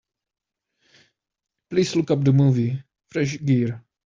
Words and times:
Please 1.69 1.95
look 1.95 2.09
up 2.09 2.23
the 2.23 2.33
movie, 2.33 2.81
Fresh 3.11 3.37
Gear. 3.45 3.83